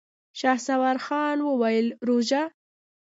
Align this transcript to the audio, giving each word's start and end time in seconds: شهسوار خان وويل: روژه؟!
شهسوار 0.39 0.97
خان 1.05 1.37
وويل: 1.47 1.87
روژه؟! 2.07 2.43